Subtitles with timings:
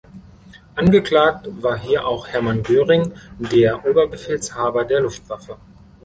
[0.73, 5.57] Angeklagt war hier auch Hermann Göring, der Oberbefehlshaber der Luftwaffe.